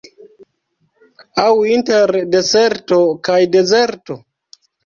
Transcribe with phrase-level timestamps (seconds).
[1.43, 3.01] Aŭ inter deserto
[3.31, 4.21] kaj dezerto?